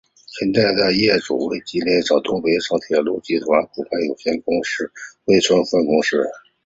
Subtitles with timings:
[0.39, 2.57] 现在业主为吉林省东北亚
[2.87, 4.91] 铁路集团股份有限公司
[5.27, 6.17] 珲春分公司。